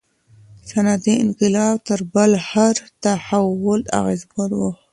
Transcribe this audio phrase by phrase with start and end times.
[0.71, 4.63] صنعتي انقلاب تر بل هر تحول اغیزمن و.